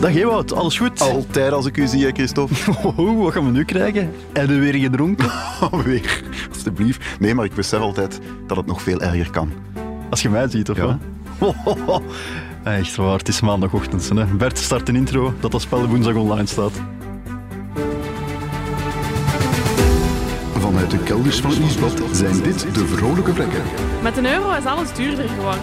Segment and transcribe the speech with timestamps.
[0.00, 1.00] Dag Ewout, alles goed?
[1.00, 2.54] Altijd als ik u zie, Christophe.
[2.96, 4.10] Oh, wat gaan we nu krijgen?
[4.32, 5.30] En er weer gedronken?
[5.70, 6.22] Alweer,
[6.52, 7.04] alstublieft.
[7.20, 9.52] Nee, maar ik besef altijd dat het nog veel erger kan.
[10.10, 10.98] Als je mij ziet, of Ja.
[11.86, 12.02] wat?
[12.62, 14.08] Echt waar, het is maandagochtend.
[14.08, 14.24] Hè.
[14.24, 16.72] Bert, start een intro dat dat spel woensdag online staat.
[20.58, 23.62] Vanuit de kelders van Nieuwsblad zijn dit de vrolijke vlekken.
[24.02, 25.62] Met een euro is alles duurder geworden.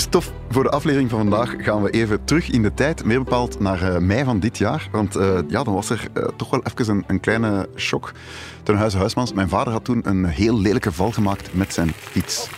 [0.00, 3.60] Christophe, voor de aflevering van vandaag gaan we even terug in de tijd, meer bepaald
[3.60, 4.88] naar eh, mei van dit jaar.
[4.92, 8.12] Want eh, ja, dan was er eh, toch wel even een, een kleine shock
[8.62, 9.32] ten huize Huismans.
[9.32, 12.48] Mijn vader had toen een heel lelijke val gemaakt met zijn fiets.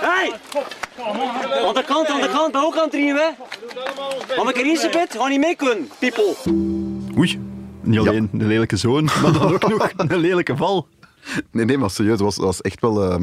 [0.00, 0.32] Hey!
[1.66, 3.34] Aan de kant, aan de kant, ook aan het riemen.
[4.36, 5.16] Mag ik er een bed?
[5.18, 6.34] Ga niet mee kunnen, people.
[7.18, 7.40] Oei,
[7.80, 10.86] niet alleen een lelijke zoon, maar dan ook nog een lelijke val.
[11.50, 13.20] Nee, nee, maar serieus, was, was echt wel...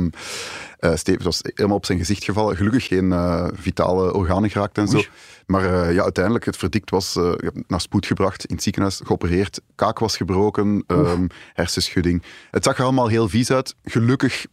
[0.80, 2.56] Steve, het was helemaal op zijn gezicht gevallen.
[2.56, 5.02] Gelukkig geen eh, vitale organen geraakt en zo.
[5.46, 7.20] Maar eh, ja, uiteindelijk, het verdikt was
[7.68, 9.62] naar spoed gebracht, in het ziekenhuis geopereerd.
[9.76, 12.24] Kaak was gebroken, ehm, hersenschudding.
[12.52, 13.76] Het zag er allemaal heel vies uit.
[13.84, 14.46] Gelukkig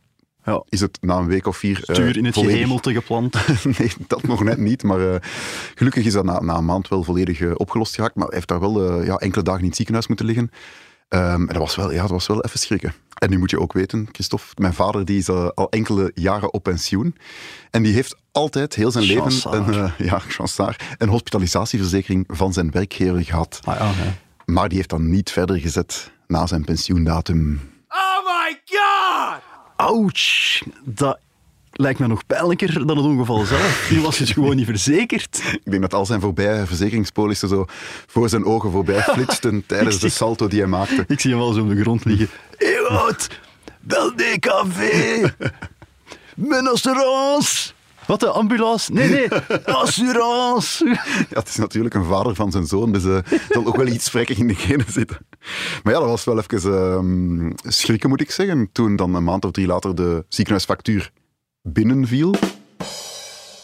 [0.45, 0.63] Ja.
[0.69, 1.79] is het na een week of vier...
[1.83, 3.37] Stuur in het volledig- gehemelte geplant.
[3.79, 4.83] nee, dat nog net niet.
[4.83, 5.23] Maar
[5.75, 8.15] gelukkig is dat na, na een maand wel volledig opgelost geraakt.
[8.15, 10.51] Maar hij heeft daar wel ja, enkele dagen in het ziekenhuis moeten liggen.
[11.09, 12.95] Ehm, en dat was, wel, ja, dat was wel even schrikken.
[13.19, 16.53] En nu moet je ook weten, Christophe, mijn vader die is eh, al enkele jaren
[16.53, 17.17] op pensioen.
[17.71, 22.71] En die heeft altijd heel zijn leven een, eh, ja, chansaar, een hospitalisatieverzekering van zijn
[22.71, 23.61] werkgever gehad.
[23.65, 23.93] Ah, ja.
[24.45, 27.61] Maar die heeft dan niet verder gezet na zijn pensioendatum.
[29.77, 31.19] Ouch, dat
[31.79, 33.91] lijkt me nog pijnlijker dan het ongeval zelf.
[33.91, 35.43] Nu was het gewoon niet verzekerd.
[35.53, 37.65] Ik denk dat al zijn voorbije verzekeringspolissen zo
[38.07, 41.05] voor zijn ogen voorbij flitsten tijdens de salto die hij maakte.
[41.07, 42.29] Ik zie hem wel zo op de grond liggen.
[42.57, 43.29] Ewout,
[43.81, 44.81] bel DKV.
[46.35, 47.73] Mijn assurance.
[48.07, 48.93] Wat, de ambulance?
[48.93, 49.29] Nee, nee,
[49.65, 50.85] assurance.
[51.31, 53.87] Ja, het is natuurlijk een vader van zijn zoon, dus eh, er zal ook wel
[53.87, 55.19] iets vrekkig in de genen zitten.
[55.83, 58.69] Maar ja, dat was wel even ehm, schrikken, moet ik zeggen.
[58.73, 61.13] Toen dan een maand of drie later de ziekenhuisfactuur
[61.73, 62.35] binnenviel.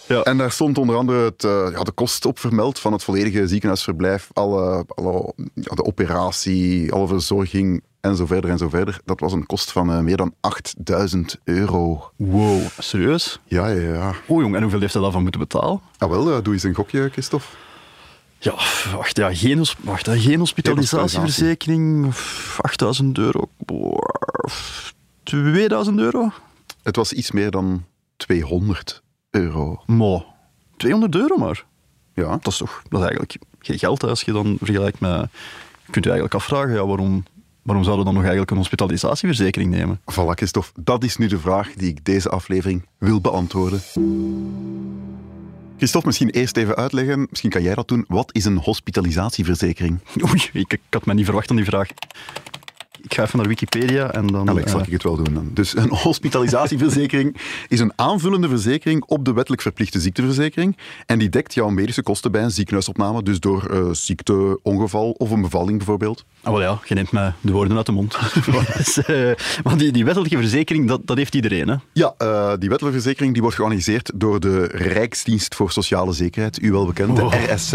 [0.06, 0.22] Ja.
[0.22, 3.48] En daar stond onder andere het, eh, ja, de kost op vermeld van het volledige
[3.48, 9.00] ziekenhuisverblijf, alle, alle, ja, de operatie, alle verzorging en zo verder en zo verder.
[9.04, 12.10] Dat was een kost van eh, meer dan 8000 euro.
[12.16, 13.40] Wow, serieus?
[13.44, 14.14] Ja, ja, ja.
[14.26, 15.80] Oh jong, en hoeveel heeft hij daarvan moeten betalen?
[15.98, 17.46] Ah, wel, eh, doe eens een gokje, Christophe.
[18.38, 18.54] Ja,
[18.96, 22.12] wacht, ja, geen, wacht, hè, geen hospitalisatieverzekering.
[22.60, 23.48] 8000 euro.
[23.58, 23.98] Boah,
[25.22, 26.32] 2000 euro?
[26.82, 27.84] Het was iets meer dan
[28.16, 29.82] 200 euro.
[29.86, 30.24] Mo,
[30.76, 31.64] 200 euro maar.
[32.14, 32.28] Ja.
[32.28, 35.28] Dat is toch dat is eigenlijk geen geld hè, als je dan vergelijkt met...
[35.86, 37.24] Je kunt je eigenlijk afvragen, ja, waarom,
[37.62, 40.00] waarom zouden we dan nog eigenlijk een hospitalisatieverzekering nemen?
[40.12, 40.70] Voilà, Christophe.
[40.80, 43.80] Dat is nu de vraag die ik deze aflevering wil beantwoorden.
[45.76, 48.04] Christophe, misschien eerst even uitleggen, misschien kan jij dat doen.
[48.08, 50.00] Wat is een hospitalisatieverzekering?
[50.28, 51.88] Oei, ik, ik had me niet verwacht aan die vraag.
[53.04, 54.48] Ik ga even naar Wikipedia en dan...
[54.48, 55.50] Alex, zal eh, ik het wel doen dan.
[55.52, 57.36] Dus een hospitalisatieverzekering
[57.68, 60.76] is een aanvullende verzekering op de wettelijk verplichte ziekteverzekering.
[61.06, 65.30] En die dekt jouw medische kosten bij een ziekenhuisopname, dus door eh, ziekte, ongeval of
[65.30, 66.24] een bevalling bijvoorbeeld.
[66.42, 68.18] Ah, wel ja, je neemt mij de woorden uit de mond.
[68.76, 69.30] Dus, eh,
[69.76, 71.68] die, die wettelijke verzekering, dat, dat heeft iedereen.
[71.68, 71.76] Hè?
[71.92, 72.14] Ja,
[72.56, 77.16] die wettelijke verzekering die wordt georganiseerd door de Rijksdienst voor Sociale Zekerheid, u wel bekend,
[77.16, 77.32] de Oh.
[77.54, 77.72] RSZ.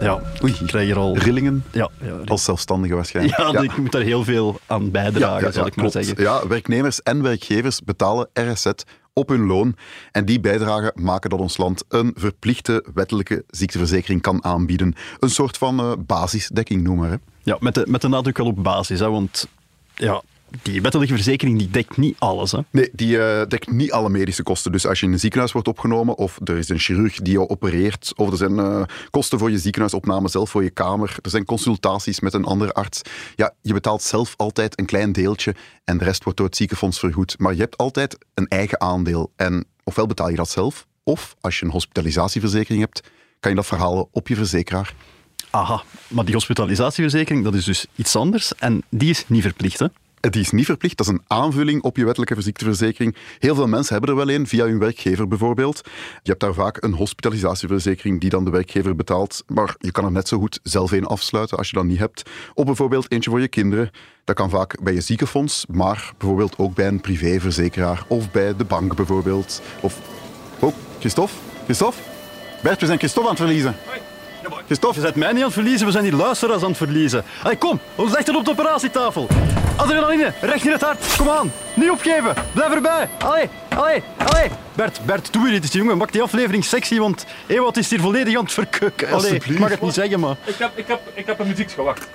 [0.00, 0.52] Ja, Oei.
[0.60, 1.16] ik krijg hier al...
[1.18, 3.36] Rillingen, Ja, ja, als zelfstandige waarschijnlijk.
[3.38, 6.06] ja, ik moet daar heel veel aan bijdragen, zal ik maar klopt.
[6.06, 6.24] zeggen.
[6.24, 8.66] Ja, werknemers en werkgevers betalen RSZ
[9.12, 9.76] op hun loon.
[10.12, 14.94] En die bijdragen maken dat ons land een verplichte wettelijke ziekteverzekering kan aanbieden.
[15.18, 17.10] Een soort van eh, basisdekking, noem maar.
[17.10, 17.16] Hè.
[17.42, 19.48] Ja, met de, met de nadruk wel op basis, hè, want
[19.94, 20.22] ja,
[20.62, 22.52] die wettelijke verzekering die dekt niet alles.
[22.52, 22.58] Hè.
[22.70, 24.72] Nee, die eh, dekt niet alle medische kosten.
[24.72, 27.48] Dus als je in een ziekenhuis wordt opgenomen, of er is een chirurg die jou
[27.48, 31.44] opereert, of er zijn eh, kosten voor je ziekenhuisopname zelf, voor je kamer, er zijn
[31.44, 33.02] consultaties met een andere arts.
[33.36, 35.54] Ja, je betaalt zelf altijd een klein deeltje
[35.84, 37.38] en de rest wordt door het ziekenfonds vergoed.
[37.38, 39.32] Maar je hebt altijd een eigen aandeel.
[39.36, 43.02] En ofwel betaal je dat zelf, of als je een hospitalisatieverzekering hebt,
[43.40, 44.94] kan je dat verhalen op je verzekeraar.
[45.50, 49.86] Aha, maar die hospitalisatieverzekering, dat is dus iets anders en die is niet verplicht, hè?
[50.30, 53.16] Die is niet verplicht, dat is een aanvulling op je wettelijke ziekteverzekering.
[53.38, 55.80] Heel veel mensen hebben er wel een, via hun werkgever bijvoorbeeld.
[56.22, 60.12] Je hebt daar vaak een hospitalisatieverzekering die dan de werkgever betaalt, maar je kan er
[60.12, 62.30] net zo goed zelf een afsluiten als je dat niet hebt.
[62.54, 63.90] Of bijvoorbeeld eentje voor je kinderen.
[64.24, 68.64] Dat kan vaak bij je ziekenfonds, maar bijvoorbeeld ook bij een privéverzekeraar of bij de
[68.64, 69.62] bank bijvoorbeeld.
[69.80, 70.00] Of...
[70.58, 71.34] Oh, Christophe?
[71.64, 72.00] Christophe?
[72.62, 73.76] Bert, we zijn Christophe aan het verliezen.
[74.66, 75.00] Christophe?
[75.00, 77.24] Je zet mij niet aan het verliezen, we zijn die luisteraars aan het verliezen.
[77.42, 79.28] Allee, kom, ons legt het op de operatietafel.
[79.76, 81.52] Adrenaline, recht in het hart, kom aan.
[81.74, 83.08] Niet opgeven, blijf erbij.
[83.18, 84.50] Allee, allee, allee.
[84.74, 85.98] Bert, Bert, doe hier iets, jongen.
[85.98, 89.10] Maak die aflevering sexy, want Ewout is hier volledig aan het verkukken.
[89.12, 90.36] Allee, ik mag het niet zeggen, maar...
[90.44, 92.06] Ik heb, ik heb, ik heb een muziek gewacht.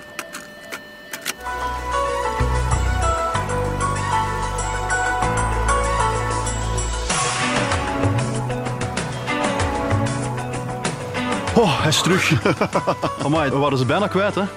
[11.60, 12.32] Oh, hij is terug.
[13.24, 14.42] Amai, we waren ze bijna kwijt, hè.
[14.42, 14.48] We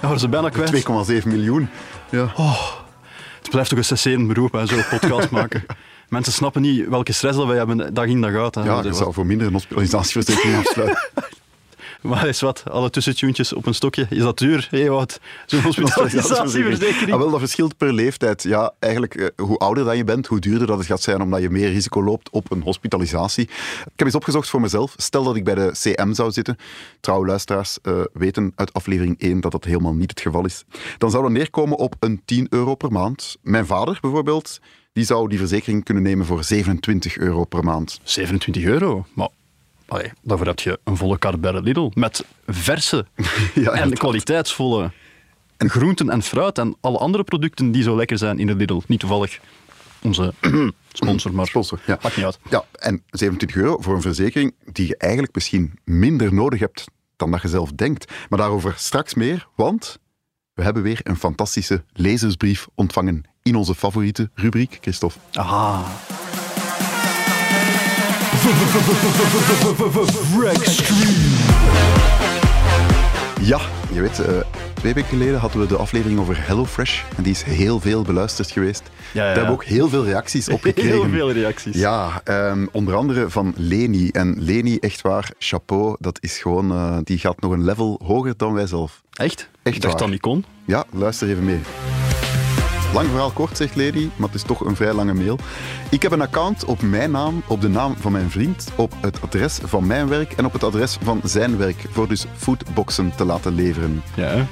[0.00, 0.84] waren ze bijna kwijt.
[1.22, 1.68] 2,7 miljoen.
[2.10, 2.32] Ja.
[3.38, 5.64] Het blijft toch een cesserend beroep, hè, zo'n podcast maken.
[6.08, 8.54] Mensen snappen niet welke stress dat wij hebben dag in dag uit.
[8.54, 8.62] Hè.
[8.64, 11.08] Ja, Dat zou voor minder een hospitalisatieverzekering afsluiten.
[12.02, 14.68] Maar is wat, alle tussentuentjes op een stokje, is dat duur?
[14.70, 15.20] Hé, wat?
[15.46, 17.12] Zo'n hospitalisatieverzekering.
[17.12, 18.42] Ah, wel, dat verschilt per leeftijd.
[18.42, 21.40] Ja, eigenlijk, eh, hoe ouder dat je bent, hoe duurder dat het gaat zijn, omdat
[21.40, 23.44] je meer risico loopt op een hospitalisatie.
[23.44, 24.94] Ik heb eens opgezocht voor mezelf.
[24.96, 26.56] Stel dat ik bij de CM zou zitten.
[27.00, 30.64] Trouwe luisteraars eh, weten uit aflevering 1 dat dat helemaal niet het geval is.
[30.98, 33.36] Dan zou dat neerkomen op een 10 euro per maand.
[33.42, 34.60] Mijn vader bijvoorbeeld,
[34.92, 38.00] die zou die verzekering kunnen nemen voor 27 euro per maand.
[38.02, 39.06] 27 euro?
[39.14, 39.28] Maar
[39.92, 41.90] allee, daarvoor heb je een volle kar bij de Lidl.
[41.94, 43.06] Met verse
[43.54, 44.90] Ja, en kwaliteitsvolle
[45.56, 48.80] en groenten en fruit en alle andere producten die zo lekker zijn in de Lidl.
[48.86, 49.40] Niet toevallig
[50.02, 50.34] onze
[50.92, 51.98] sponsor, maar Sponsor, ja.
[52.02, 52.38] maakt niet uit.
[52.50, 56.84] Ja, en 27 euro voor een verzekering die je eigenlijk misschien minder nodig hebt
[57.16, 58.12] dan dat je zelf denkt.
[58.28, 59.98] Maar daarover straks meer, want
[60.54, 65.18] we hebben weer een fantastische lezersbrief ontvangen in onze favoriete rubriek, Christophe.
[65.32, 65.84] Aha.
[73.40, 73.60] Ja,
[73.92, 74.34] je weet, eh,
[74.74, 78.50] twee weken geleden hadden we de aflevering over HelloFresh en die is heel veel beluisterd
[78.50, 78.82] geweest.
[79.12, 80.90] ja, Daar hebben we ook heel veel reacties op gekregen.
[80.90, 81.76] Heel veel reacties.
[81.76, 84.08] Ja, ehm, onder andere van Leni.
[84.08, 88.34] En Leni, echt waar, chapeau, dat is gewoon, eh, die gaat nog een level hoger
[88.36, 89.02] dan wij zelf.
[89.12, 89.48] Echt?
[89.62, 90.02] Echt Ik dacht waar.
[90.02, 90.44] dat niet kon.
[90.64, 91.60] Ja, luister even mee.
[92.92, 95.38] Lang verhaal kort, zegt Lady, maar het is toch een vrij lange mail.
[95.90, 99.20] Ik heb een account op mijn naam, op de naam van mijn vriend, op het
[99.22, 103.24] adres van mijn werk en op het adres van zijn werk, voor dus foodboxen te
[103.24, 104.02] laten leveren.
[104.14, 104.44] Ja, hè?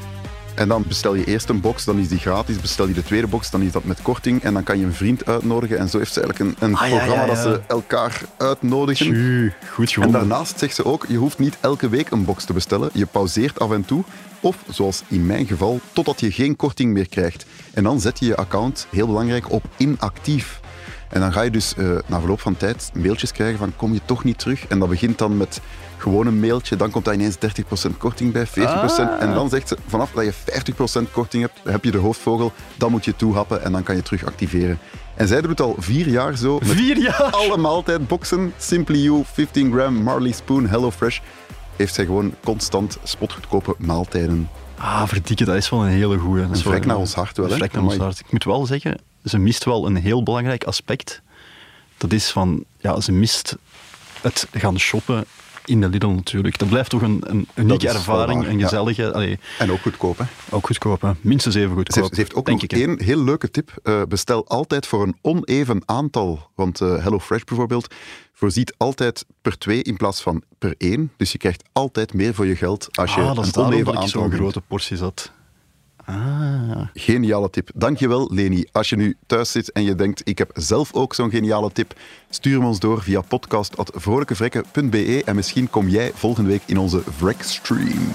[0.54, 2.60] En dan bestel je eerst een box, dan is die gratis.
[2.60, 4.42] Bestel je de tweede box, dan is dat met korting.
[4.42, 5.78] En dan kan je een vriend uitnodigen.
[5.78, 9.52] En zo heeft ze eigenlijk een, een Ah, ja, programma ja, dat ze elkaar uitnodigen.
[9.72, 10.18] Goed En gewonnen.
[10.20, 12.90] daarnaast zegt ze ook, je hoeft niet elke week een box te bestellen.
[12.92, 14.04] Je pauzeert af en toe.
[14.40, 17.46] Of, zoals in mijn geval, totdat je geen korting meer krijgt.
[17.74, 20.60] En dan zet je je account, heel belangrijk, op inactief.
[21.08, 24.00] En dan ga je dus eh, na verloop van tijd mailtjes krijgen van kom je
[24.04, 24.66] toch niet terug.
[24.66, 25.60] En dat begint dan met
[25.96, 26.76] gewoon een mailtje.
[26.76, 28.50] Dan komt daar ineens 30% korting bij, 40%.
[29.18, 30.32] En dan zegt ze, vanaf dat je
[31.08, 32.52] 50% korting hebt, heb je de hoofdvogel.
[32.76, 34.78] Dan moet je toehappen en dan kan je terug activeren.
[35.14, 36.58] En zij doet het al vier jaar zo.
[36.58, 37.22] Met Vier jaar?
[37.22, 41.20] alle maaltijdboxen, Simply You, 15 gram, Marley Spoon, HelloFresh,
[41.80, 44.48] heeft zij gewoon constant spotgoedkope maaltijden.
[44.78, 46.46] Ah, verdikke, dat is wel een hele goeie.
[46.46, 47.56] Dat Een vlek naar ons hart wel, hè?
[47.56, 48.18] vlek naar ons hart.
[48.18, 51.22] Ik moet wel zeggen, ze mist wel een heel belangrijk aspect.
[51.96, 53.56] Dat is van, ja, ze mist
[54.20, 55.24] het gaan shoppen
[55.70, 56.58] in de Lidl natuurlijk.
[56.58, 58.62] Dat blijft toch een, een unieke ervaring, een ja.
[58.62, 59.12] gezellige...
[59.12, 60.24] allee, En ook goedkoop, hè?
[60.50, 61.10] ook goedkoop, hè.
[61.20, 61.96] Minstens even Ze goedkoop.
[62.02, 63.72] heeft, ze heeft ook nog één heel leuke tip.
[63.82, 66.50] Eh, bestel altijd voor een oneven aantal.
[66.54, 67.94] Want eh HelloFresh bijvoorbeeld
[68.32, 71.12] voorziet altijd per twee in plaats van per één.
[71.16, 73.94] Dus je krijgt altijd meer voor je geld als je Ah, dat een oneven dat
[73.94, 75.32] aantal zo'n grote portie zat.
[76.04, 76.80] Ah.
[76.94, 77.70] Geniale tip.
[77.74, 78.64] Dankjewel, Leni.
[78.72, 81.94] Als je nu thuis zit en je denkt, ik heb zelf ook zo'n geniale tip,
[82.30, 88.12] stuur hem ons door via podcast.vrolijkevrekken.be en misschien kom jij volgende week in onze Vrekstream.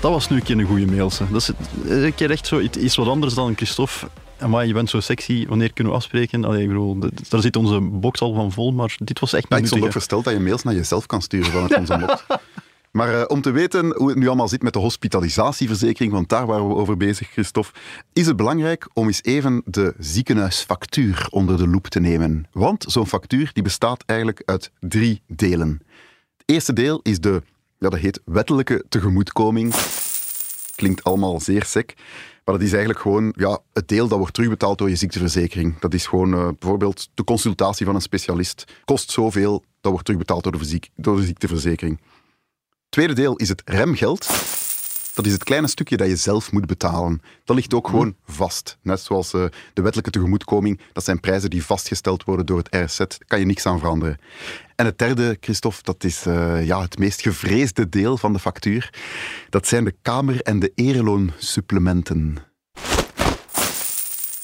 [0.00, 1.10] Dat was nu een keer een goede mail.
[1.30, 1.50] Dat is
[1.88, 4.06] een keer echt zo iets iets wat anders dan Christophe.
[4.46, 6.44] Maar je bent zo sexy, wanneer kunnen we afspreken?
[6.44, 9.56] Allee, ik bedoel, daar zit onze box al van vol, maar dit was echt Ja,
[9.56, 12.24] een ik stond ook versteld dat je mails naar jezelf kan sturen vanuit onze mot.
[12.92, 16.46] Maar eh, om te weten hoe het nu allemaal zit met de hospitalisatieverzekering, want daar
[16.46, 17.78] waren we over bezig, Christophe,
[18.12, 22.46] is het belangrijk om eens even de ziekenhuisfactuur onder de loep te nemen.
[22.52, 25.82] Want zo'n factuur die bestaat eigenlijk uit drie delen.
[26.36, 27.42] Het eerste deel is de,
[27.78, 29.74] ja, dat heet wettelijke tegemoetkoming.
[30.74, 31.94] Klinkt allemaal zeer sec.
[32.44, 35.78] Maar dat is eigenlijk gewoon ja, het deel dat wordt terugbetaald door je ziekteverzekering.
[35.78, 38.64] Dat is gewoon eh, bijvoorbeeld de consultatie van een specialist.
[38.84, 42.00] Kost zoveel, dat wordt terugbetaald door de, door de ziekteverzekering.
[42.88, 44.26] Tweede deel is het remgeld.
[45.14, 47.22] Dat is het kleine stukje dat je zelf moet betalen.
[47.44, 48.78] Dat ligt ook gewoon vast.
[48.82, 50.80] Net zoals eh, de wettelijke tegemoetkoming.
[50.92, 52.96] Dat zijn prijzen die vastgesteld worden door het RZ.
[52.96, 54.18] Daar kan je niks aan veranderen.
[54.76, 58.94] En het derde, Christophe, dat is eh, ja, het meest gevreesde deel van de factuur.
[59.50, 62.36] Dat zijn de kamer- en de ereloonsupplementen.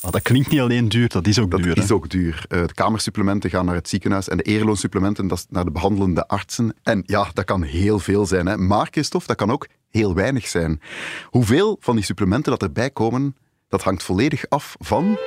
[0.00, 1.74] Ah, dat klinkt niet alleen duur, dat is ook Dat duur.
[1.76, 1.82] hè?
[1.82, 2.44] is ook duur.
[2.48, 6.26] Eh, de kamersupplementen gaan naar het ziekenhuis en de ereloonsupplementen dat is naar de behandelende
[6.26, 6.74] artsen.
[6.82, 8.46] En ja, dat kan heel veel zijn.
[8.46, 8.56] Hè.
[8.56, 10.80] Maar, Christophe, dat kan ook heel weinig zijn.
[11.24, 13.36] Hoeveel van die supplementen dat erbij komen,
[13.68, 15.18] dat hangt volledig af van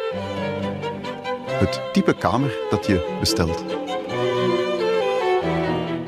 [1.48, 3.64] het type kamer dat je bestelt.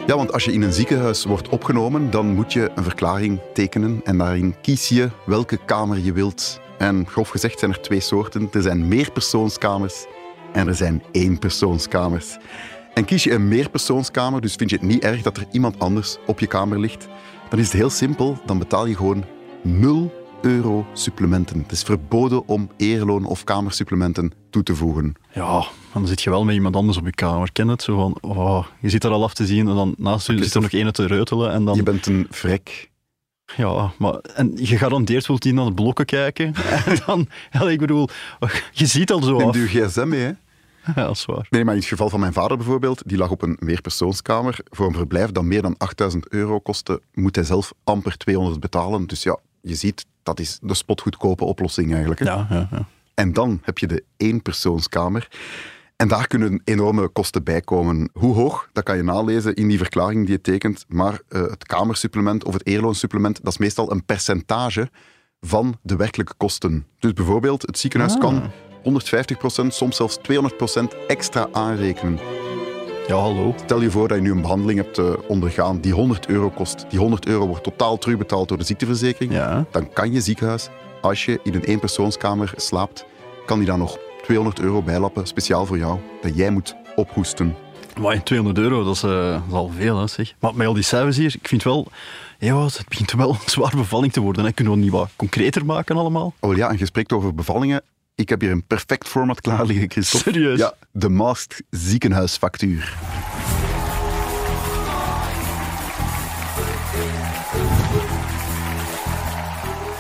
[0.08, 4.02] Ja, want als je in een ziekenhuis wordt opgenomen, dan moet je een verklaring tekenen
[4.04, 6.60] en daarin kies je welke kamer je wilt.
[6.78, 8.50] En grof gezegd zijn er twee soorten.
[8.52, 10.06] Er zijn meerpersoonskamers
[10.54, 12.38] en er zijn éénpersoonskamers.
[12.94, 16.18] En kies je een meerpersoonskamer, dus vind je het niet erg dat er iemand anders
[16.26, 17.08] op je kamer ligt,
[17.54, 18.38] dan is het heel simpel.
[18.46, 19.24] Dan betaal je gewoon
[19.62, 21.60] 0 euro supplementen.
[21.62, 25.14] Het is verboden om eerloon of kamersupplementen toe te voegen.
[25.34, 27.52] Ja, dan zit je wel met iemand anders op je kamer.
[27.52, 27.82] Ken het?
[27.82, 30.54] Zo van, oh, je zit er al af te zien en dan naast je zit
[30.54, 31.52] er nog ene te reutelen.
[31.52, 32.92] En dan, Je bent een vrek.
[33.58, 36.54] ja, maar, en je garandeerd wilt die naar de blokken kijken.
[36.86, 38.08] En dan, ja, ik bedoel,
[38.72, 39.56] je ziet al zo Neem af.
[39.56, 40.32] je gsm mee, hè?
[40.96, 41.48] Dat is waar.
[41.50, 44.60] Nee, maar in het geval van mijn vader bijvoorbeeld, die lag op een meerpersoonskamer.
[44.70, 49.08] Voor een verblijf dat meer dan 8000 euro kostte, moet hij zelf amper 200 betalen.
[49.08, 52.20] Dus ja, je ziet, dat is de spotgoedkope oplossing eigenlijk.
[52.20, 52.26] Hè?
[52.26, 52.88] Ja, ja, ja.
[53.14, 55.28] En dan heb je de éénpersoonskamer.
[55.96, 58.10] En daar kunnen enorme kosten bij komen.
[58.14, 60.86] Hoe hoog, dat kan je nalezen in die verklaring die je tekent.
[60.88, 64.90] Maar eh, het kamersupplement of het eerloonsupplement, dat is meestal een percentage
[65.42, 66.88] van de werkelijke kosten.
[67.00, 68.52] Dus bijvoorbeeld, het ziekenhuis kan
[68.84, 72.20] 150%, soms zelfs 200% extra aanrekenen.
[73.08, 73.54] ja, hallo.
[73.64, 76.86] Stel je voor dat je nu een behandeling hebt eh, ondergaan die 100 euro kost.
[76.90, 79.34] Die 100 euro wordt totaal terugbetaald door de ziekteverzekering.
[79.34, 79.66] Ja.
[79.72, 80.70] Dan kan je ziekenhuis,
[81.02, 83.06] als je in een eenpersoonskamer slaapt,
[83.46, 87.56] kan die dan nog 200 euro bijlappen, speciaal voor jou, dat jij moet ophoesten.
[88.00, 90.34] Maar 200 euro, dat is, eh, dat is al veel, hè, zeg.
[90.40, 91.88] Maar met al die cijfers hier, ik vind wel...
[92.40, 94.46] Ja, het begint wel een zwaar bevalling te worden.
[94.46, 94.52] Hè.
[94.52, 96.34] Kunnen we het niet wat concreter maken allemaal?
[96.40, 97.82] Oh ja, en je spreekt over bevallingen.
[98.16, 100.32] Ik heb hier een perfect format klaar liggen, Christophe.
[100.32, 100.60] Serieus?
[100.60, 102.98] Ja, de Masked ziekenhuisfactuur.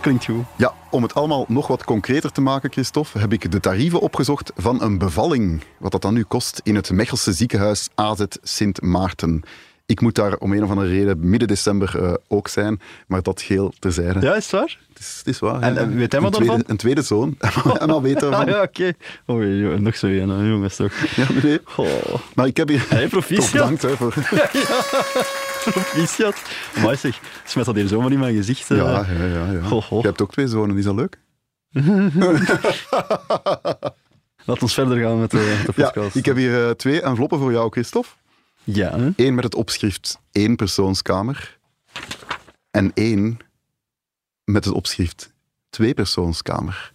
[0.00, 0.44] Klinkt goed.
[0.56, 4.52] Ja, om het allemaal nog wat concreter te maken, Christophe, heb ik de tarieven opgezocht
[4.56, 5.62] van een bevalling.
[5.78, 9.42] Wat dat dan nu kost in het Mechelse ziekenhuis AZ Sint Maarten.
[9.92, 13.42] Ik moet daar om een of andere reden midden december eh, ook zijn, maar dat
[13.42, 14.20] geheel terzijde.
[14.20, 14.78] Ja, is het waar?
[14.88, 15.60] Het is, het is waar.
[15.60, 15.80] En- ja.
[15.80, 16.62] en weet hij een wat ervan?
[16.66, 17.36] Een tweede zoon.
[17.78, 18.40] Emma weet ervan.
[18.40, 18.92] Ah, ja, oké.
[19.26, 19.40] Oh,
[19.78, 20.92] nog zo een, jongens, toch.
[21.16, 21.26] Ja.
[21.76, 22.84] Oh, Maar ik heb hier...
[22.88, 23.40] Hey, proficiat.
[23.42, 24.12] Toch bedankt hè, voor...
[25.72, 26.42] proficiat.
[26.82, 28.70] Maar zeg, smet dat hier zomaar in mijn gezicht.
[28.70, 28.76] eh.
[28.76, 29.52] Ja, ja, ja.
[29.52, 29.60] ja.
[29.60, 29.96] Ho, ho.
[30.00, 31.18] Je hebt ook twee zonen, is dat leuk?
[34.44, 36.16] Laat ons verder gaan met de, met de Ja, podcast.
[36.16, 38.08] ik heb hier eh, twee enveloppen voor jou, Christophe.
[38.64, 39.10] Ja, hè?
[39.16, 41.58] Eén met het opschrift één persoonskamer.
[42.70, 43.38] En één
[44.44, 45.32] met het opschrift
[45.70, 46.92] twee persoonskamer.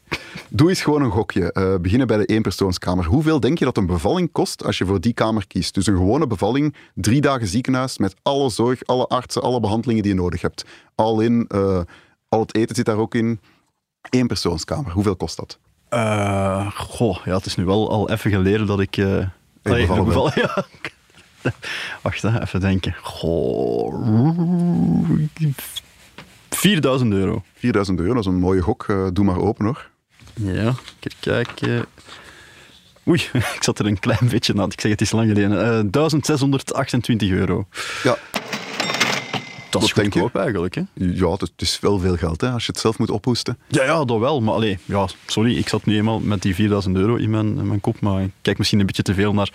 [0.50, 1.52] Doe eens gewoon een gokje.
[1.52, 3.06] Eh, beginnen bij de éénpersoonskamer.
[3.06, 5.74] Hoeveel denk je dat een bevalling kost als je voor die kamer kiest?
[5.74, 10.14] Dus een gewone bevalling, drie dagen ziekenhuis met alle zorg, alle artsen, alle behandelingen die
[10.14, 10.66] je nodig hebt.
[10.96, 11.82] Al in, eh,
[12.30, 13.40] al het eten zit daar ook in.
[14.10, 14.92] Eén persoonskamer.
[14.92, 15.60] Hoeveel kost dat?
[15.90, 18.98] Eh, goh, ja, het is nu wel al even geleden dat ik...
[19.64, 20.66] allee, bevallen bevallen, ja.
[22.02, 22.96] Wacht, even denken.
[23.02, 23.94] Goh...
[26.50, 27.44] 4000 euro.
[27.54, 28.86] 4000 euro, dat is een mooie gok.
[28.90, 29.90] Eh, doe maar open hoor.
[30.34, 31.86] Ja, even kijken.
[33.08, 33.22] Oei,
[33.58, 34.72] ik zat er een klein beetje aan.
[34.72, 35.52] Ik zeg, het is lang geleden.
[35.52, 37.68] Eh 1628 euro.
[38.04, 38.18] Ja,
[39.80, 40.82] Dat is denk goedkoop eigenlijk, hè?
[40.94, 43.58] ja het, is wel veel geld hè, als je het zelf moet ophoesten.
[43.68, 44.42] Ja, ja, dat wel.
[44.42, 47.68] Maar allee, ja, sorry, ik zat nu eenmaal met die 4000 euro in mijn, in
[47.68, 48.00] mijn kop.
[48.00, 49.52] Maar ik kijk misschien een beetje te veel naar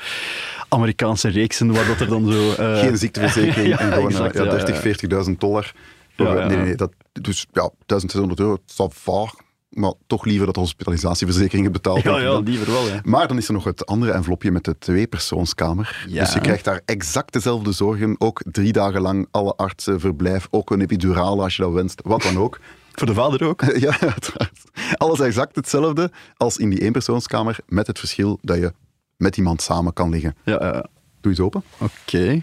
[0.69, 2.53] Amerikaanse reeksen, waar dat er dan zo...
[2.53, 5.25] eh, Geen ziekteverzekering ja, en gewoon eh, exact, ja, ja, 30, ja.
[5.25, 5.73] 40.000 dollar.
[5.75, 5.81] Eh,
[6.17, 9.35] Nee, nee, nee, dat, dus ja, 1600 euro, het zal vaag,
[9.73, 12.03] maar toch liever dat de hospitalisatieverzekering het betaalt.
[12.03, 13.01] Ja, liever wel, ja.
[13.05, 16.05] Maar dan is er nog het andere envelopje met de tweepersoonskamer.
[16.09, 16.25] Ja.
[16.25, 18.15] Dus je krijgt daar exact dezelfde zorgen.
[18.19, 22.23] Ook drie dagen lang alle artsen, verblijf, ook een epidurale als je dat wenst, wat
[22.23, 22.61] dan ook.
[22.93, 23.63] Voor de vader ook.
[23.87, 24.61] ja, uiteraard.
[24.97, 28.73] Alles exact hetzelfde als in die eenpersoonskamer, met het verschil dat je
[29.17, 30.37] met iemand samen kan liggen.
[30.45, 30.87] Ja, ja.
[31.21, 31.63] Doe eens open.
[31.79, 32.43] Oké.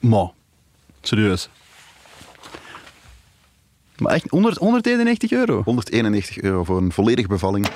[0.00, 0.30] Maar,
[1.00, 1.48] serieus.
[4.00, 5.62] Maar echt 100, 191 euro.
[5.64, 7.66] 191 euro voor een volledige bevalling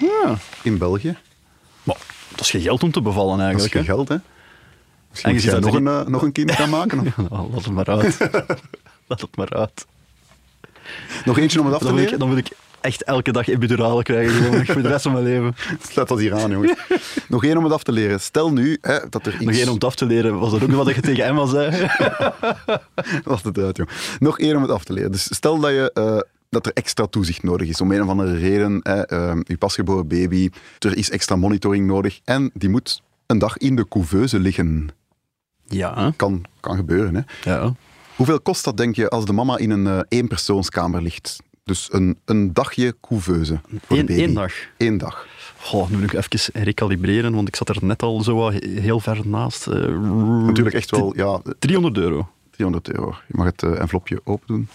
[0.00, 0.36] Ja.
[0.62, 1.16] in België.
[1.82, 1.96] Maar
[2.30, 3.74] dat is geen geld om te bevallen Dat is eigenlijk.
[3.74, 4.16] geen geld, hè?
[5.10, 6.98] Misschien En je jij nog een, eh, nog een kind gaan maken?
[7.00, 7.16] of-?
[7.30, 8.18] Nou, laat het maar uit.
[9.08, 9.86] laat het maar uit.
[11.24, 12.48] Nog eentje om het af te Dan ik, dan wil ik
[12.84, 15.54] echt elke dag epiduralen krijgen gewoon, voor de rest van mijn leven.
[15.90, 16.72] Sluit dat hier aan, jongens.
[17.28, 18.20] nog één om het af te leren.
[18.20, 19.44] Stel nu hè, dat er iets...
[19.44, 21.70] Nog één om het af te leren, was dat ook wat je tegen Emma zei?
[23.24, 23.86] Laat het uit, joh.
[24.18, 25.12] Nog één om het af te leren.
[25.12, 27.80] Dus stel dat, je, eh, dat er extra toezicht nodig is.
[27.80, 32.20] Om een of andere reden, hè, eh, je pasgeboren baby, er is extra monitoring nodig.
[32.24, 34.88] En die moet een dag in de couveuse liggen.
[35.66, 36.12] Ja.
[36.16, 37.50] Kan, kan gebeuren, hè.
[37.50, 37.74] ja.
[38.16, 41.42] Hoeveel kost dat, denk je, als de mama in een eh, eenpersoonskamer ligt?
[41.64, 44.52] Dus een, een dagje couveuse voor Eén, één dag.
[44.78, 45.26] Eén dag.
[45.58, 49.20] Goh, nu moet ik even recalibreren, want ik zat er net al zo heel ver
[49.24, 49.66] naast.
[49.66, 49.88] Eh,
[50.46, 52.28] Natuurlijk echt wel, ja, 300 euro.
[52.50, 53.14] 300 euro.
[53.28, 54.68] Je mag het eh, envelopje open doen.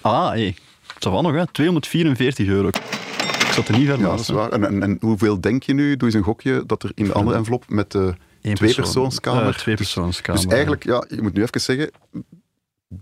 [0.00, 0.54] Ah, hé.
[0.98, 1.46] Dat was nog, hè.
[1.46, 2.68] 244 euro.
[2.68, 2.76] Ik
[3.52, 4.28] zat er niet ver Ja, dat naast.
[4.28, 4.50] is waar.
[4.50, 7.12] En, en, en hoeveel denk je nu, doe eens een gokje, dat er in de
[7.12, 9.40] andere envelop met de Eén tweepersoonskamer...
[9.40, 9.54] persoon.
[9.54, 10.42] Eh, tweepersoonskamer.
[10.42, 11.90] Dus eigenlijk, ja, je moet nu even zeggen,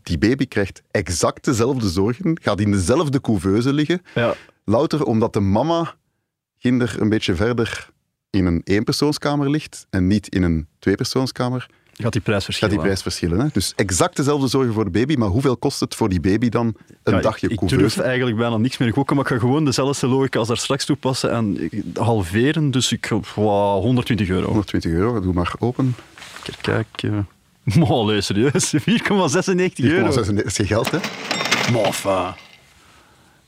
[0.02, 4.34] die baby krijgt exact dezelfde zorgen, gaat in dezelfde couveuse liggen, Ja.
[4.64, 5.94] louter omdat de mama
[6.58, 7.88] kinder een beetje verder
[8.30, 11.66] in een eenpersoonskamer ligt en niet in een tweepersoonskamer,
[12.00, 12.74] Gaat die prijs gaat verschillen?
[12.74, 13.40] die prijs verschillen.
[13.40, 13.46] Hè?
[13.52, 16.74] Dus exact dezelfde zorgen voor de baby, maar hoeveel kost het voor die baby dan
[17.02, 17.82] een Ja, dagje ik, ik couveuse?
[17.96, 20.84] durf eigenlijk bijna niks meer gokken, maar ik ga gewoon dezelfde logica als daar straks
[20.84, 22.70] toepassen en halveren.
[22.70, 24.46] Dus ik wow, 120 euro.
[24.46, 25.94] 120 euro, doe maar open.
[26.60, 27.12] Kijk, kijk.
[27.74, 28.74] Nee, serieus.
[28.74, 28.80] 4,96
[29.76, 30.24] euro.
[30.24, 30.98] 4,96 is geen geld, hè?
[31.84, 32.34] Enfin.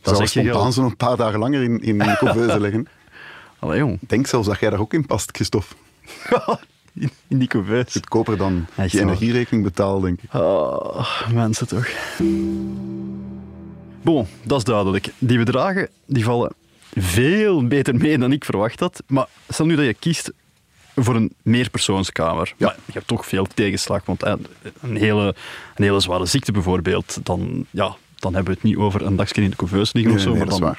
[0.00, 0.74] Dat zou spontaan geld.
[0.74, 2.88] zo een paar dagen langer in, in de couveuse leggen.
[3.58, 3.98] Allee, jong.
[4.00, 5.74] Denk zelfs dat jij daar ook in past, Christophe.
[6.94, 7.92] in, in die couveuse.
[7.92, 10.30] Goedkoper dan Echt je energierekening betaalt, denk ik.
[10.30, 11.88] Ah, mensen toch.
[14.02, 15.12] Bon, dat is duidelijk.
[15.18, 16.52] Die bedragen die vallen
[16.94, 19.02] veel beter mee dan ik verwacht had.
[19.06, 20.32] Maar stel nu dat je kiest
[20.94, 22.54] voor een meerpersoonskamer.
[22.56, 22.66] Ja.
[22.66, 24.04] Maar je hebt toch veel tegenslag.
[24.04, 24.32] Want eh,
[24.80, 25.34] een hele,
[25.74, 29.42] een hele zware ziekte bijvoorbeeld, dan, ja, dan hebben we het niet over een dagje
[29.42, 30.36] in de couveuse liggen Nee, of zo.
[30.36, 30.76] nee, maar dan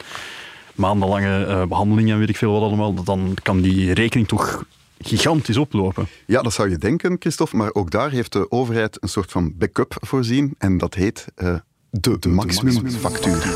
[0.76, 3.04] maandenlange eh, behandelingen en weet ik veel wat allemaal.
[3.04, 4.65] Dan kan die rekening toch
[5.00, 6.08] gigantisch oplopen.
[6.26, 7.56] Ja, dat zou je denken, Christophe.
[7.56, 10.56] Maar ook daar heeft de overheid een soort van backup voorzien.
[10.58, 11.56] En dat heet eh,
[11.89, 13.56] de, maximumfactuur.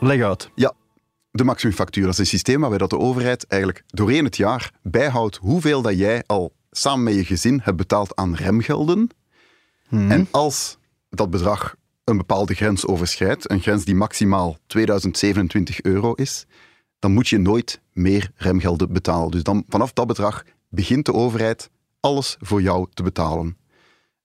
[0.00, 0.50] Leg uit.
[0.54, 0.72] Ja,
[1.36, 2.04] de maximumfactuur.
[2.04, 5.98] Dat is een systeem waarbij dat de overheid eigenlijk doorheen het jaar bijhoudt hoeveel dat
[5.98, 9.08] jij al samen met je gezin hebt betaald aan remgelden.
[9.90, 10.78] En als
[11.10, 16.46] dat bedrag een bepaalde grens overschrijdt, een grens die maximaal 2027 euro is,
[16.98, 19.30] dan moet je nooit meer remgelden betalen.
[19.30, 21.70] Dus dan, vanaf dat bedrag begint de overheid
[22.00, 23.56] alles voor jou te betalen.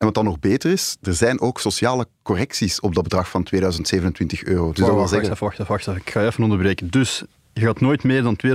[0.01, 3.43] En wat dan nog beter is, er zijn ook sociale correcties op dat bedrag van
[3.43, 4.67] 2027 euro.
[4.67, 5.87] Dus dat wil wacht, zeggen, even, wacht, even, wacht.
[5.87, 6.89] Ik ga even onderbreken.
[6.89, 8.49] Dus je gaat nooit meer dan 2027,16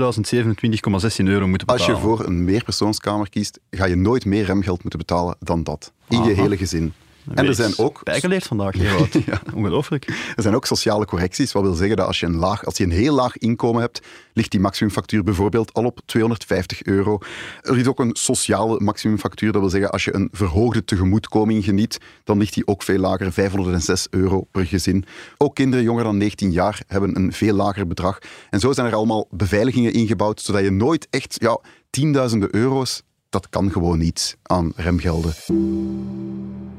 [1.24, 2.02] euro moeten als betalen.
[2.02, 5.92] je voor een meerpersoonskamer kiest, ga je nooit meer remgeld moeten betalen dan dat.
[6.09, 6.92] In je hele gezin.
[7.34, 8.74] En er zijn ook Bijgeleerd vandaag.
[9.26, 9.40] Ja.
[9.54, 10.06] Ongelooflijk.
[10.36, 12.84] Er zijn ook sociale correcties, wat wil zeggen dat als je een, laag, als je
[12.84, 14.00] een heel laag inkomen hebt,
[14.32, 17.18] ligt die maximumfactuur bijvoorbeeld al op 250 euro.
[17.62, 21.98] Er is ook een sociale maximumfactuur, dat wil zeggen als je een verhoogde tegemoetkoming geniet,
[22.24, 25.04] dan ligt die ook veel lager, 506 euro per gezin.
[25.36, 28.18] Ook kinderen jonger dan 19 jaar hebben een veel lager bedrag.
[28.50, 31.60] En zo zijn er allemaal beveiligingen ingebouwd, zodat je nooit echt ja,
[31.90, 33.02] tienduizenden euro's,
[33.42, 35.35] dat kan gewoon niet aan remgelden.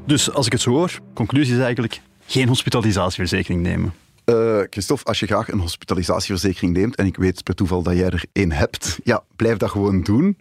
[0.06, 3.94] Dus als ik het zo hoor, conclusie is eigenlijk geen hospitalisatieverzekering nemen.
[4.26, 8.10] Eh, Christophe, als je graag een hospitalisatieverzekering neemt, en ik weet per toeval dat jij
[8.10, 10.38] er één hebt, ja, blijf dat gewoon doen.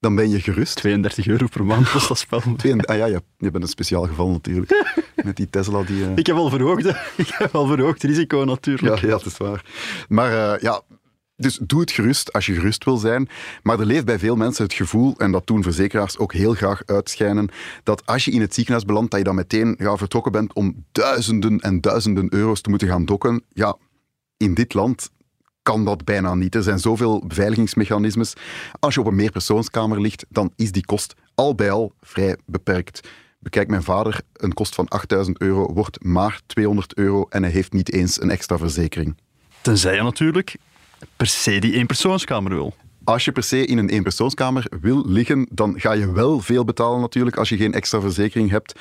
[0.00, 0.76] Dan ben je gerust.
[0.76, 2.42] 32 euro per maand kost dat spel.
[2.80, 4.98] Ah ja, je, je bent een speciaal geval natuurlijk.
[5.24, 6.04] Met die Tesla die...
[6.04, 6.84] eh, Ik heb al verhoogd,
[7.24, 9.00] ik heb al verhoogd risico natuurlijk.
[9.00, 9.64] Ja, ja, dat is waar.
[10.08, 10.82] Maar eh, ja,
[11.40, 13.28] dus doe het gerust als je gerust wil zijn.
[13.62, 16.82] Maar er leeft bij veel mensen het gevoel, en dat doen verzekeraars ook heel graag
[16.86, 17.48] uitschijnen,
[17.82, 20.84] dat als je in het ziekenhuis belandt, dat je dan meteen ja, vertrokken bent om
[20.92, 23.42] duizenden en duizenden euro's te moeten gaan dokken.
[23.52, 23.76] Ja,
[24.36, 25.10] in dit land
[25.62, 26.54] kan dat bijna niet.
[26.54, 28.34] Er zijn zoveel beveiligingsmechanismes.
[28.78, 33.08] Als je op een meerpersoonskamer ligt, dan is die kost al bij al vrij beperkt.
[33.38, 37.72] Bekijk mijn vader, een kost van 8000 euro wordt maar 200 euro en hij heeft
[37.72, 39.16] niet eens een extra verzekering.
[39.60, 40.56] Tenzij je natuurlijk
[41.16, 42.74] per se die eenpersoonskamer wil.
[43.04, 47.00] Als je per se in een eenpersoonskamer wil liggen, dan ga je wel veel betalen
[47.00, 48.78] natuurlijk als je geen extra verzekering hebt.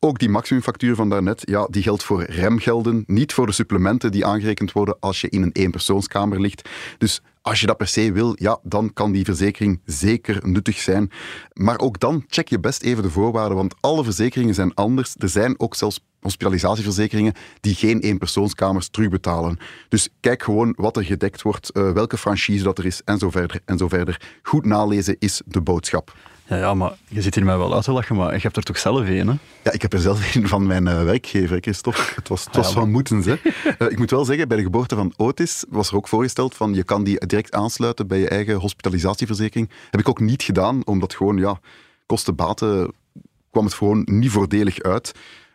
[0.00, 4.26] Ook die maximumfactuur van daarnet, ja, die geldt voor remgelden, niet voor de supplementen die
[4.26, 6.68] aangerekend worden als je in een eenpersoonskamer ligt.
[6.98, 11.10] Dus als je dat per se wil, ja, dan kan die verzekering zeker nuttig zijn.
[11.52, 15.14] Maar ook dan check je best even de voorwaarden, want alle verzekeringen zijn anders.
[15.18, 19.58] Er zijn ook zelfs hospitalisatieverzekeringen die geen eenpersoonskamers terugbetalen.
[19.88, 23.30] Dus kijk gewoon wat er gedekt wordt, eh, welke franchise dat er is en zo
[23.30, 24.20] verder en zo verder.
[24.42, 26.14] Goed nalezen is de boodschap.
[26.46, 28.62] Ja, ja, maar je zit hier mij wel uit te lachen, maar je hebt er
[28.62, 29.34] toch zelf een, hè?
[29.62, 32.02] Ja, ik heb er zelf een van mijn eh, werkgever, Christophe.
[32.14, 33.26] Het was, het was van moetens.
[33.26, 33.34] Hè.
[33.78, 36.74] Eh, ik moet wel zeggen, bij de geboorte van Otis was er ook voorgesteld van
[36.74, 39.70] je kan die direct aansluiten bij je eigen hospitalisatieverzekering.
[39.90, 41.60] Heb ik ook niet gedaan, omdat gewoon, ja,
[42.06, 42.92] kosten-baten
[43.50, 45.12] kwam het gewoon niet voordelig uit.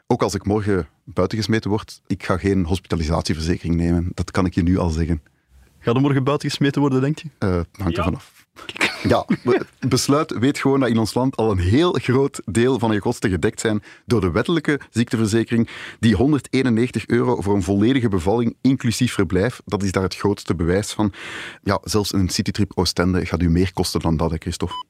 [0.10, 4.12] Ook als ik morgen buitengesmeten word, ik ga geen hospitalisatieverzekering nemen.
[4.14, 5.22] Dat kan ik je nu al zeggen.
[5.80, 7.30] Ga er morgen buiten gesmeten worden, denk je?
[7.38, 8.46] Eh, hangt er vanaf.
[9.04, 9.26] Ja,
[9.80, 13.00] het besluit weet gewoon dat in ons land al een heel groot deel van je
[13.00, 15.70] kosten gedekt zijn door de wettelijke ziekteverzekering.
[16.00, 20.92] Die 191 euro voor een volledige bevalling, inclusief verblijf, dat is daar het grootste bewijs
[20.92, 21.14] van.
[21.64, 24.86] Ja, zelfs een citytrip Oostende gaat u meer kosten dan dat, hè, Christophe.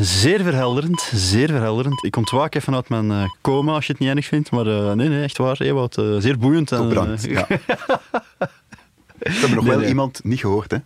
[0.00, 2.04] Zeer verhelderend, zeer verhelderend.
[2.04, 4.50] Ik ontwaak even uit mijn eh, coma, als je het niet erg vindt.
[4.50, 5.96] Maar eh, nee, nee, echt waar, Ewout.
[5.98, 6.72] eh, zeer boeiend.
[6.72, 7.46] en, eh, Ja.
[9.18, 9.88] We hebben nog Nee, wel nee.
[9.88, 10.78] iemand niet gehoord, hè?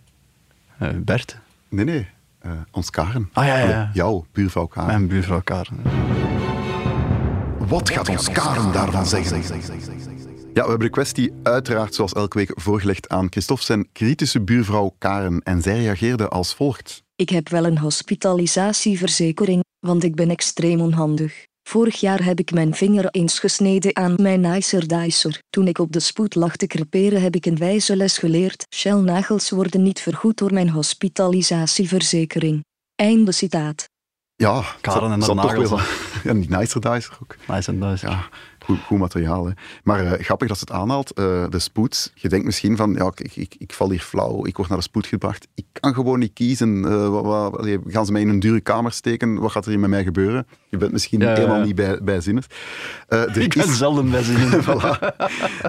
[0.99, 1.37] Bert,
[1.69, 2.07] Nee, nee.
[2.71, 3.29] ons Karen.
[3.33, 3.89] Ah, ja, ja, ja.
[3.93, 4.87] Jouw buurvrouw Karen.
[4.87, 5.81] mijn buurvrouw Karen.
[7.57, 9.41] Wat gaat ons Karen daarvan zeggen?
[10.53, 14.95] Ja, we hebben de kwestie uiteraard zoals elke week voorgelegd aan Christophe zijn kritische buurvrouw
[14.97, 15.41] Karen.
[15.43, 17.02] En zij reageerde als volgt.
[17.15, 21.45] Ik heb wel een hospitalisatieverzekering, want ik ben extreem onhandig.
[21.69, 25.39] Vorig jaar heb ik mijn vinger eens gesneden aan mijn Nicer Dicer.
[25.49, 28.65] Toen ik op de spoed lag te creperen heb ik een wijze les geleerd.
[28.75, 32.63] Shell-nagels worden niet vergoed door mijn hospitalisatieverzekering.
[32.95, 33.89] Einde citaat.
[34.35, 35.79] Ja, Karen en de toch nagels, wel-
[36.23, 37.35] Ja, die Nicer Dicer ook.
[37.47, 38.07] Nice en nice.
[38.07, 38.29] Ja,
[38.63, 39.45] goed, goed materiaal.
[39.45, 39.51] Hè.
[39.83, 42.11] Maar eh, grappig dat ze het aanhaalt, eh, de spoed.
[42.15, 44.83] Je denkt misschien van, ja, ik, ik, ik val hier flauw, ik word naar de
[44.83, 45.47] spoed gebracht.
[45.55, 46.85] Ik kan gewoon niet kiezen.
[46.85, 49.39] eh, wat, gaan ze mij in een dure kamer steken?
[49.39, 50.47] Wat gaat er hier met mij gebeuren?
[50.69, 52.47] Je bent misschien helemaal niet bij, bijzinnend.
[53.07, 55.15] Er Ik ben is- zelden bij zin Voilà.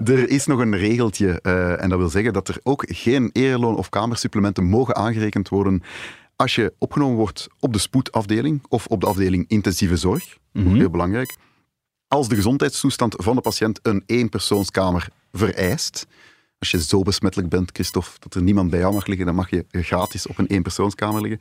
[0.04, 1.40] Er is nog een regeltje,
[1.80, 5.82] en dat wil zeggen dat er ook geen ereloon of kamersupplementen mogen aangerekend worden
[6.36, 10.36] als je opgenomen wordt op de spoedafdeling of op de afdeling intensieve zorg.
[10.54, 11.34] Ook heel belangrijk.
[12.14, 16.06] Als de gezondheidstoestand van de patiënt een eenpersoonskamer vereist.
[16.58, 19.50] Als je zo besmettelijk bent, Christophe, dat er niemand bij jou mag liggen, dan mag
[19.50, 21.40] je gratis op een eenpersoonskamer liggen.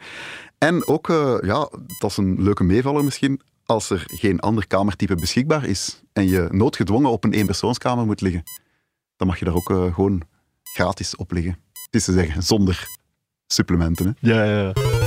[0.57, 5.15] En ook, eh, ja, dat is een leuke meevaller misschien, als er geen ander kamertype
[5.15, 8.43] beschikbaar is en je noodgedwongen op een eenpersoonskamer moet liggen,
[9.15, 10.21] dan mag je daar ook eh, gewoon
[10.63, 11.57] gratis op liggen.
[11.85, 12.87] Het is te zeggen, zonder
[13.47, 14.05] supplementen.
[14.05, 14.33] Hè.
[14.33, 15.02] Ja, ja, ja.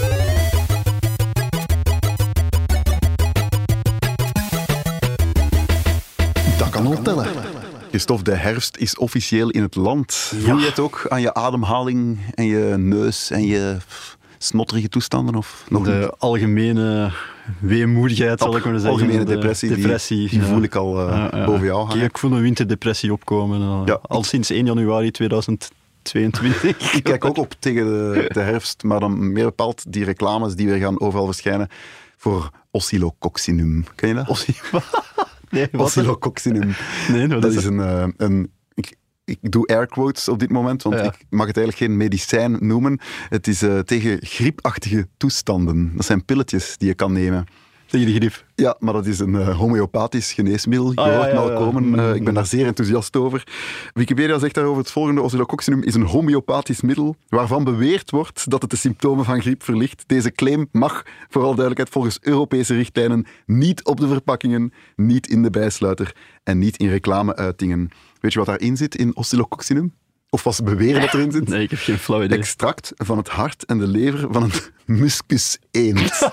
[6.77, 7.27] Kan al tellen.
[7.89, 10.13] Christophe, de herfst is officieel in het land.
[10.15, 13.77] Voel je het ook aan je ademhaling en je neus en je
[14.39, 15.35] snotterige toestanden?
[15.35, 15.91] Of nog niet?
[15.93, 17.11] De algemene
[17.61, 18.91] weemoedigheid, zal ik maar zeggen.
[18.91, 20.47] Algemene De depressie, die- depressie die ja.
[20.47, 22.05] voel ik al eh, Ja, boven jou hangen.
[22.05, 23.87] ik voel een winterdepressie opkomen.
[23.87, 26.63] Ja, al sinds 1 januari 2022.
[26.97, 30.67] Ik kijk ook op tegen de, de herfst, maar dan meer bepaald die reclames die
[30.69, 31.69] weer gaan overal verschijnen
[32.17, 33.85] voor oscillococcinum.
[33.95, 34.47] Ken je dat?
[35.51, 35.81] nee, wat?
[35.81, 36.71] Oscillococcinum.
[37.13, 37.81] Nee, Dat is een...
[37.81, 41.03] eh, een ik, ik doe air quotes op dit moment, want Ja.
[41.05, 43.01] ik mag het eigenlijk geen medicijn noemen.
[43.29, 45.93] Het is eh, tegen griepachtige toestanden.
[45.97, 47.47] Dat zijn pilletjes die je kan nemen.
[47.87, 48.45] Tegen de griep.
[48.55, 50.91] Ja, maar dat is een eh, homeopathisch geneesmiddel.
[50.91, 51.57] Je Ah, hoort ja, al ja.
[51.57, 51.99] komen.
[51.99, 52.35] Eh, ik ben Mm.
[52.35, 53.47] daar zeer enthousiast over.
[53.93, 55.21] Wikipedia zegt daarover het volgende.
[55.21, 60.05] Oscillococcinum is een homeopathisch middel waarvan beweerd wordt dat het de symptomen van griep verlicht.
[60.07, 65.51] Deze claim mag, vooral duidelijkheid, volgens Europese richtlijnen niet op de verpakkingen, niet in de
[65.51, 67.89] bijsluiter en niet in reclameuitingen.
[68.21, 69.95] Weet je wat daarin zit in oscillococcinum?
[70.31, 71.49] Of ze beweren dat erin zit?
[71.49, 72.39] Nee, ik heb geen flauw idee.
[72.39, 74.53] Extract van het hart en de lever van een
[74.99, 76.13] muscus eend.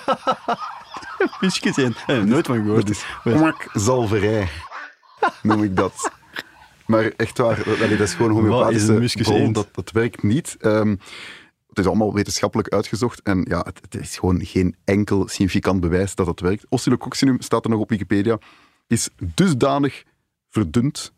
[1.40, 1.96] Pisjes in.
[2.08, 2.88] Eh, nooit van gehoord.
[2.88, 4.50] Dat is kwakzalverij,
[5.42, 6.12] noem ik dat.
[6.86, 9.56] Maar echt waar, dat, is gewoon homeopathische eend?
[9.56, 10.56] dat, dat werkt niet.
[10.60, 10.96] Ehm,
[11.70, 16.16] het is allemaal wetenschappelijk uitgezocht en ja, het, het is gewoon geen enkel significant bewijs
[16.16, 16.66] dat het werkt.
[16.70, 18.38] Oscillococcinum, staat er nog op Wikipedia,
[18.88, 20.04] is dusdanig
[20.50, 21.14] verdund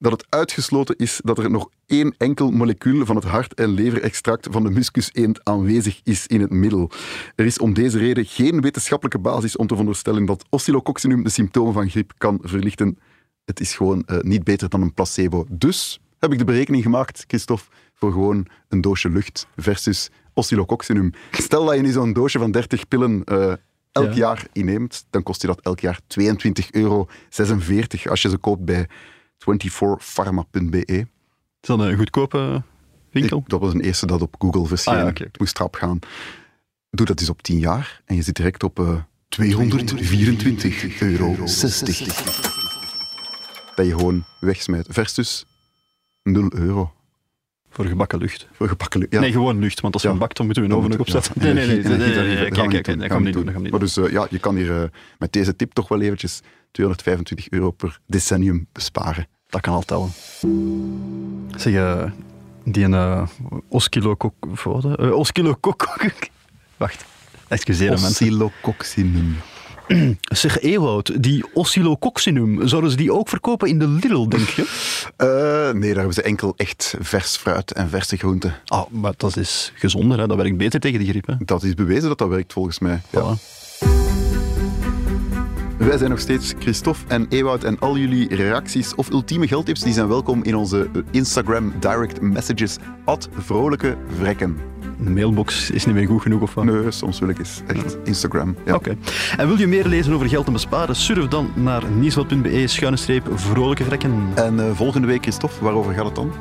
[0.00, 4.46] dat het uitgesloten is dat er nog één enkel molecuul van het hart- en leverextract
[4.50, 6.90] van de muscus eend aanwezig is in het middel.
[7.34, 11.72] Er is om deze reden geen wetenschappelijke basis om te veronderstellen dat oscillococcinum de symptomen
[11.72, 12.98] van griep kan verlichten.
[13.44, 15.46] Het is gewoon eh, niet beter dan een placebo.
[15.48, 21.12] Dus heb ik de berekening gemaakt, Christophe, voor gewoon een doosje lucht versus oscillococcinum.
[21.30, 23.52] Stel dat je nu zo'n doosje van 30 pillen eh,
[23.92, 24.14] elk Ja.
[24.14, 27.06] jaar inneemt, dan kost je dat elk jaar 22,46 euro
[28.08, 28.88] als je ze koopt bij
[29.44, 30.98] 24pharma.be.
[31.60, 32.62] Is dat een goedkope
[33.10, 33.38] winkel?
[33.38, 34.94] Ik- dat was een eerste dat op Google verscheen.
[34.94, 35.98] Ah ja, moest trap gaan.
[36.90, 38.96] Doe dat eens op 10 jaar en je zit direct op eh
[39.28, 41.34] 224,60 euro.
[43.74, 44.86] dat je gewoon wegsmijt.
[44.90, 45.46] Versus
[46.22, 46.92] 0 euro
[47.70, 48.48] Voor gebakken lucht.
[48.52, 49.12] voor gebakken lucht.
[49.12, 49.20] Ja.
[49.20, 50.14] Nee, gewoon lucht, want als je Ja.
[50.14, 51.32] hem bakt, dan moeten we een oven opzetten.
[51.36, 51.82] Nee, nee, nee.
[51.82, 53.28] Kijk, niet kijk, doen, dat gaan we
[53.62, 53.80] niet doen.
[53.80, 57.70] Dus eh, ja, je kan hier eh, met deze tip toch wel eventjes 225 euro
[57.70, 59.28] per decennium besparen.
[59.46, 60.10] Dat kan al tellen.
[61.56, 62.10] Zeg, eh,
[62.64, 63.28] die een uh.
[66.76, 67.04] Wacht,
[67.48, 68.08] excuseer mensen.
[68.08, 69.36] Oscillococcinum.
[70.20, 74.64] Zeg, Ewout, die Oscillococcinum, zouden ze die ook verkopen in de Lidl, denk je?
[75.72, 78.54] Nee, daar hebben ze enkel echt vers fruit en verse groenten.
[78.64, 80.26] Ah, maar dat is gezonder, hè?
[80.26, 81.26] dat werkt beter tegen die griep.
[81.26, 81.34] Hè?
[81.38, 83.00] Dat is bewezen dat dat werkt volgens mij.
[83.10, 83.34] Ja.
[85.80, 89.92] Wij zijn nog steeds Christophe en Ewout en al jullie reacties of ultieme geldtips die
[89.92, 94.56] zijn welkom in onze Instagram direct messages at vrolijke vrekken.
[94.98, 96.64] De mailbox is niet meer goed genoeg, of wat?
[96.64, 98.56] Nee, soms wil ik eens echt Instagram.
[98.64, 98.74] Ja.
[98.74, 98.96] Oké.
[99.36, 100.96] En wil je meer lezen over geld en besparen?
[100.96, 104.28] Surf dan naar nieuwsblad.be schuine streep vrolijke vrekken.
[104.34, 106.32] En eh, volgende week, Christophe, waarover gaat het dan?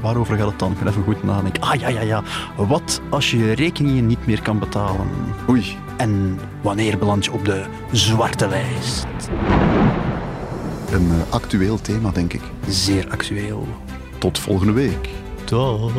[0.00, 0.72] Waarover gaat het dan?
[0.72, 1.62] Ik ben even goed nadenken.
[1.62, 2.22] Ah, ja, ja, ja.
[2.56, 5.06] Wat als je je rekeningen niet meer kan betalen?
[5.48, 9.06] Oei, En wanneer beland je op de zwarte lijst?
[10.90, 12.40] een eh, actueel thema, denk ik.
[12.68, 13.66] Zeer actueel.
[14.18, 15.08] Tot volgende week.
[15.44, 15.92] Dag.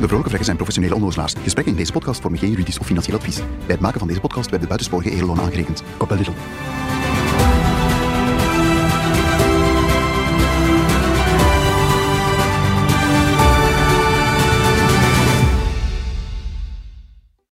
[0.00, 1.34] De Vrolijke Vrekken zijn professionele onnozelaars.
[1.42, 3.36] Gesprekken in deze podcast vormen geen juridisch of financieel advies.
[3.36, 5.82] Bij het maken van deze podcast werden buitensporige ereloon aangerekend.
[5.96, 6.30] Kop en Lidl.